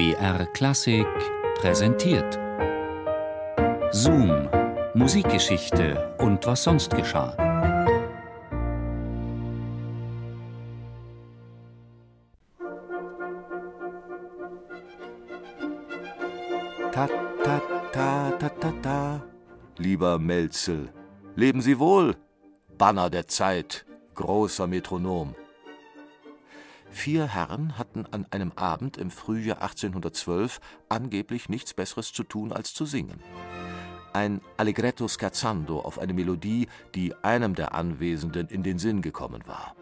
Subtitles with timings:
[0.00, 1.06] BR Klassik
[1.56, 2.38] präsentiert.
[3.92, 4.48] Zoom,
[4.94, 7.36] Musikgeschichte und was sonst geschah.
[16.92, 17.06] Ta,
[17.44, 17.60] ta,
[17.92, 19.22] ta, ta, ta, ta.
[19.76, 20.88] Lieber Melzel,
[21.36, 22.16] leben Sie wohl,
[22.78, 25.34] Banner der Zeit, großer Metronom.
[26.90, 32.74] Vier Herren hatten an einem Abend im Frühjahr 1812 angeblich nichts Besseres zu tun als
[32.74, 33.20] zu singen.
[34.12, 39.76] Ein Allegretto scherzando auf eine Melodie, die einem der Anwesenden in den Sinn gekommen war.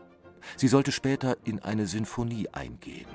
[0.56, 3.08] Sie sollte später in eine Sinfonie eingehen.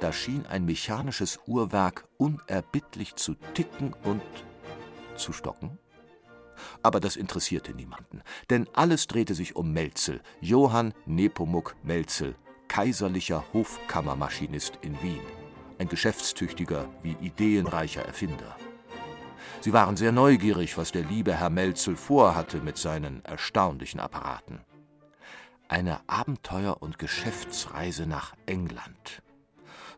[0.00, 4.22] Da schien ein mechanisches Uhrwerk unerbittlich zu ticken und
[5.16, 5.78] zu stocken.
[6.82, 12.36] Aber das interessierte niemanden, denn alles drehte sich um Melzel, Johann Nepomuk Melzel,
[12.72, 15.20] kaiserlicher Hofkammermaschinist in Wien,
[15.78, 18.56] ein geschäftstüchtiger wie ideenreicher Erfinder.
[19.60, 24.60] Sie waren sehr neugierig, was der liebe Herr Melzel vorhatte mit seinen erstaunlichen Apparaten.
[25.68, 29.22] Eine Abenteuer- und Geschäftsreise nach England.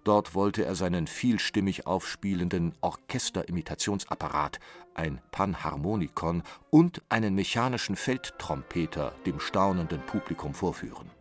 [0.02, 4.58] Dort wollte er seinen vielstimmig aufspielenden Orchesterimitationsapparat,
[4.95, 11.12] ein Panharmonikon und einen mechanischen Feldtrompeter dem staunenden Publikum vorführen.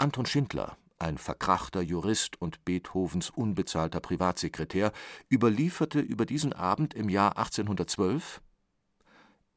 [0.00, 4.92] Anton Schindler, ein verkrachter Jurist und Beethovens unbezahlter Privatsekretär,
[5.30, 8.40] überlieferte über diesen Abend im Jahr 1812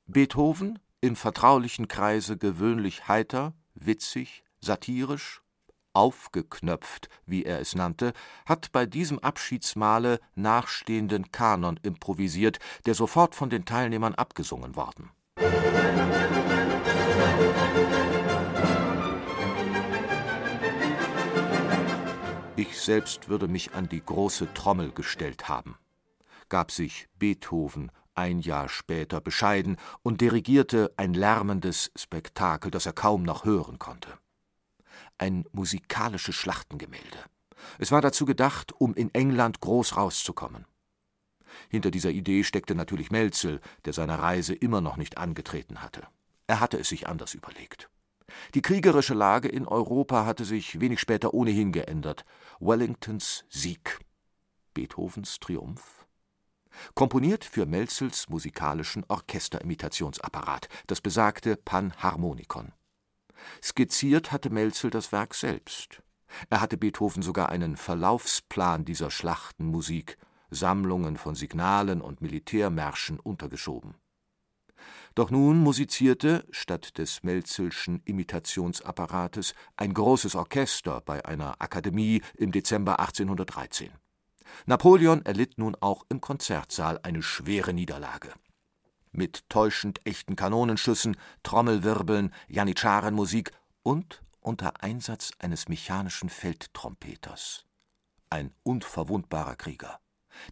[0.05, 5.41] Beethoven im vertraulichen Kreise gewöhnlich heiter, witzig, satirisch,
[5.93, 8.11] aufgeknöpft, wie er es nannte,
[8.45, 15.09] hat bei diesem Abschiedsmale nachstehenden Kanon improvisiert, der sofort von den Teilnehmern abgesungen worden.
[22.65, 25.75] Ich selbst würde mich an die große Trommel gestellt haben,
[26.47, 33.23] gab sich Beethoven ein Jahr später bescheiden und dirigierte ein lärmendes Spektakel, das er kaum
[33.23, 34.17] noch hören konnte
[35.17, 37.17] ein musikalisches Schlachtengemälde.
[37.79, 40.65] Es war dazu gedacht, um in England groß rauszukommen.
[41.69, 46.07] Hinter dieser Idee steckte natürlich Melzel, der seine Reise immer noch nicht angetreten hatte.
[46.47, 47.89] Er hatte es sich anders überlegt.
[48.55, 52.25] Die kriegerische Lage in Europa hatte sich wenig später ohnehin geändert.
[52.59, 53.99] Wellingtons Sieg.
[54.73, 56.05] Beethovens Triumph.
[56.95, 62.73] Komponiert für Melzels musikalischen Orchesterimitationsapparat, das besagte Panharmonikon.
[63.61, 66.01] Skizziert hatte Melzel das Werk selbst.
[66.49, 70.17] Er hatte Beethoven sogar einen Verlaufsplan dieser Schlachtenmusik,
[70.49, 73.95] Sammlungen von Signalen und Militärmärschen untergeschoben.
[75.15, 82.99] Doch nun musizierte, statt des Melzelschen Imitationsapparates, ein großes Orchester bei einer Akademie im Dezember
[82.99, 83.91] 1813.
[84.65, 88.33] Napoleon erlitt nun auch im Konzertsaal eine schwere Niederlage
[89.13, 93.51] mit täuschend echten Kanonenschüssen, Trommelwirbeln, Janitscharenmusik
[93.83, 97.65] und unter Einsatz eines mechanischen Feldtrompeters.
[98.29, 99.99] Ein unverwundbarer Krieger.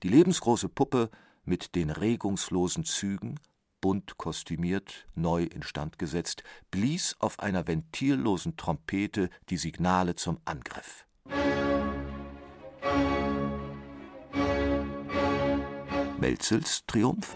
[0.03, 1.09] Die lebensgroße Puppe
[1.43, 3.39] mit den regungslosen Zügen,
[3.81, 11.05] bunt kostümiert, neu instand gesetzt, blies auf einer ventillosen Trompete die Signale zum Angriff.
[16.19, 17.35] Melzels Triumph?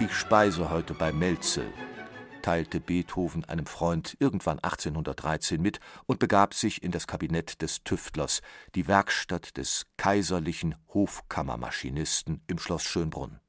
[0.00, 1.72] Ich speise heute bei Melzel,
[2.46, 8.40] teilte Beethoven einem Freund irgendwann 1813 mit und begab sich in das Kabinett des Tüftlers,
[8.76, 13.40] die Werkstatt des kaiserlichen Hofkammermaschinisten im Schloss Schönbrunn.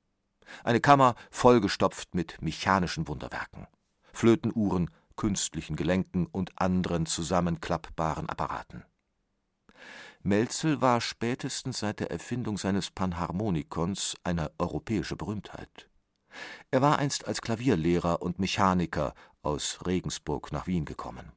[0.64, 3.68] Eine Kammer vollgestopft mit mechanischen Wunderwerken,
[4.14, 8.84] Flötenuhren, künstlichen Gelenken und anderen zusammenklappbaren Apparaten.
[10.24, 15.88] Melzel war spätestens seit der Erfindung seines Panharmonikons eine europäische Berühmtheit.
[16.72, 21.32] Er war einst als Klavierlehrer und Mechaniker aus Regensburg nach Wien gekommen.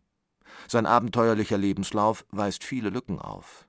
[0.68, 3.66] Sein abenteuerlicher Lebenslauf weist viele Lücken auf.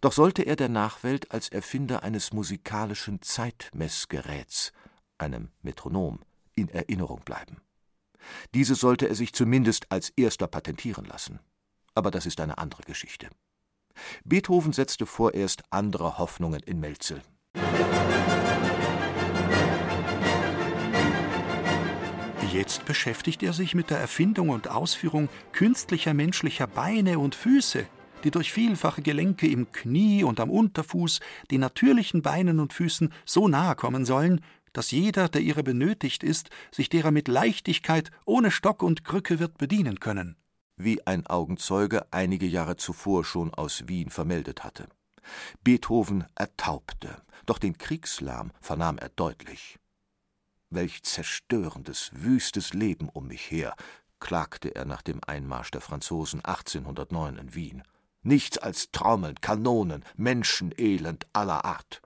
[0.00, 4.72] Doch sollte er der Nachwelt als Erfinder eines musikalischen Zeitmessgeräts,
[5.18, 6.20] einem Metronom,
[6.54, 7.60] in Erinnerung bleiben.
[8.54, 11.40] Diese sollte er sich zumindest als erster patentieren lassen.
[11.94, 13.28] Aber das ist eine andere Geschichte.
[14.24, 17.22] Beethoven setzte vorerst andere Hoffnungen in Melzel.
[22.54, 27.84] Jetzt beschäftigt er sich mit der Erfindung und Ausführung künstlicher menschlicher Beine und Füße,
[28.22, 31.18] die durch vielfache Gelenke im Knie und am Unterfuß
[31.50, 34.40] den natürlichen Beinen und Füßen so nahe kommen sollen,
[34.72, 39.58] dass jeder, der ihre benötigt ist, sich derer mit Leichtigkeit ohne Stock und Krücke wird
[39.58, 40.36] bedienen können.
[40.76, 44.86] wie ein Augenzeuge einige Jahre zuvor schon aus Wien vermeldet hatte.
[45.64, 47.16] Beethoven ertaubte,
[47.46, 49.80] doch den Kriegslärm vernahm er deutlich.
[50.74, 53.74] Welch zerstörendes, wüstes Leben um mich her,
[54.20, 57.82] klagte er nach dem Einmarsch der Franzosen 1809 in Wien.
[58.22, 62.00] Nichts als Trommeln, Kanonen, Menschenelend aller Art.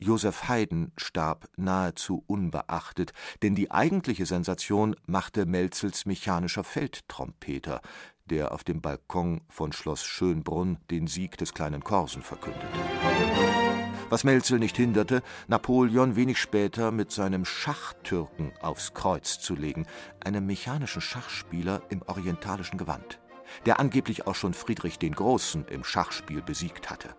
[0.00, 3.12] Joseph Haydn starb nahezu unbeachtet,
[3.42, 7.80] denn die eigentliche Sensation machte Melzels mechanischer Feldtrompeter,
[8.26, 13.67] der auf dem Balkon von Schloss Schönbrunn den Sieg des kleinen Korsen verkündete.
[14.10, 19.86] Was Melzel nicht hinderte, Napoleon wenig später mit seinem Schachtürken aufs Kreuz zu legen,
[20.24, 23.20] einem mechanischen Schachspieler im orientalischen Gewand,
[23.66, 27.10] der angeblich auch schon Friedrich den Großen im Schachspiel besiegt hatte.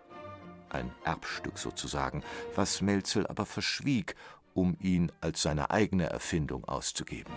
[0.70, 2.24] Ein Erbstück sozusagen,
[2.56, 4.16] was Melzel aber verschwieg,
[4.56, 7.34] um ihn als seine eigene Erfindung auszugeben.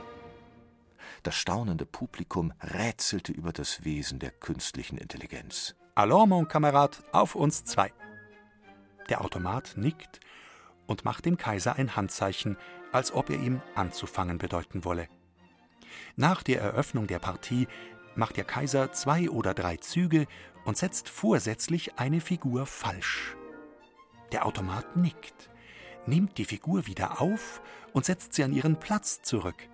[1.23, 5.75] Das staunende Publikum rätselte über das Wesen der künstlichen Intelligenz.
[5.95, 7.93] Alors, mon Kamerad, auf uns zwei.
[9.13, 10.21] Der Automat nickt
[10.87, 12.57] und macht dem Kaiser ein Handzeichen,
[12.93, 15.07] als ob er ihm anzufangen bedeuten wolle.
[16.17, 17.69] Nach der Eröffnung der Partie
[18.15, 20.27] macht der Kaiser zwei oder drei Züge
[20.65, 23.37] und setzt vorsätzlich eine Figur falsch.
[24.33, 25.51] Der Automat nickt,
[26.07, 27.61] nimmt die Figur wieder auf
[27.93, 29.69] und setzt sie an ihren Platz zurück.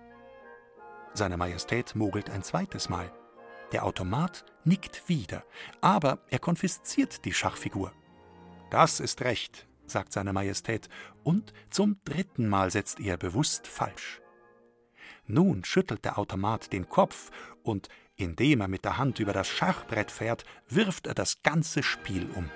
[1.13, 3.09] Seine Majestät mogelt ein zweites Mal.
[3.71, 5.45] Der Automat nickt wieder,
[5.79, 7.93] aber er konfisziert die Schachfigur.
[8.69, 10.89] Das ist recht, sagt seine Majestät,
[11.23, 14.21] und zum dritten Mal setzt er bewusst falsch.
[15.25, 17.31] Nun schüttelt der Automat den Kopf
[17.63, 22.27] und, indem er mit der Hand über das Schachbrett fährt, wirft er das ganze Spiel
[22.35, 22.49] um.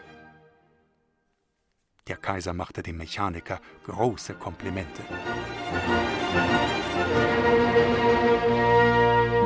[2.07, 5.03] Der Kaiser machte dem Mechaniker große Komplimente.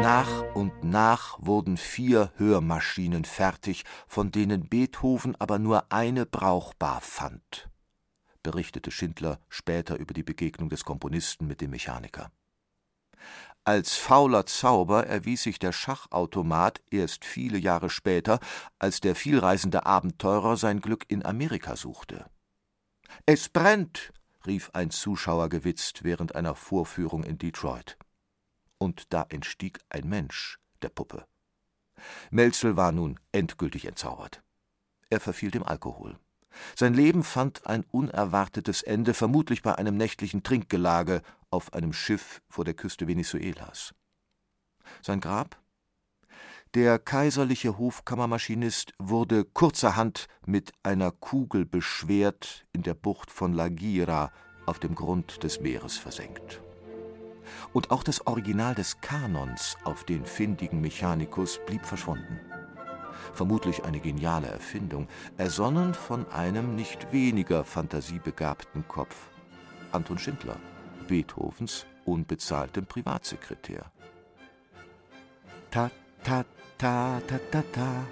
[0.07, 7.69] Nach und nach wurden vier Hörmaschinen fertig, von denen Beethoven aber nur eine brauchbar fand,
[8.41, 12.31] berichtete Schindler später über die Begegnung des Komponisten mit dem Mechaniker.
[13.65, 18.39] Als fauler Zauber erwies sich der Schachautomat erst viele Jahre später,
[18.79, 22.27] als der vielreisende Abenteurer sein Glück in Amerika suchte.
[23.25, 24.13] Es brennt,
[24.45, 27.97] rief ein Zuschauer gewitzt während einer Vorführung in Detroit.
[28.77, 31.25] Und da entstieg ein Mensch der Puppe.
[32.29, 34.43] Melzel war nun endgültig entzaubert.
[35.09, 36.19] Er verfiel dem Alkohol.
[36.75, 42.65] Sein Leben fand ein unerwartetes Ende, vermutlich bei einem nächtlichen Trinkgelage auf einem Schiff vor
[42.65, 43.93] der Küste Venezuelas.
[45.01, 45.59] Sein Grab
[46.73, 54.31] der kaiserliche Hofkammermaschinist wurde kurzerhand mit einer Kugel beschwert in der Bucht von Lagira
[54.65, 56.61] auf dem Grund des Meeres versenkt.
[57.73, 62.39] Und auch das Original des Kanons auf den findigen Mechanicus blieb verschwunden.
[63.33, 69.29] Vermutlich eine geniale Erfindung, ersonnen von einem nicht weniger fantasiebegabten Kopf,
[69.91, 70.57] Anton Schindler,
[71.07, 73.91] Beethovens unbezahltem Privatsekretär.
[75.69, 75.91] Ta
[76.23, 76.45] ta
[76.77, 78.05] Ta, ta, ta, ta.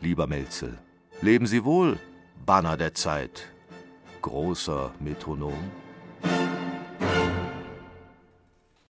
[0.00, 0.78] Lieber Melzel,
[1.20, 1.98] leben Sie wohl,
[2.46, 3.52] Banner der Zeit,
[4.22, 5.70] großer Metronom.